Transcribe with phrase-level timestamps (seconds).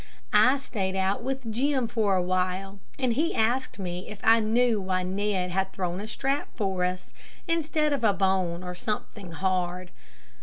[0.33, 4.81] I stayed out with Jim for a while, and he asked me if I knew
[4.81, 7.13] why Ned had thrown a strap for us,
[7.47, 9.91] instead of a bone or something hard.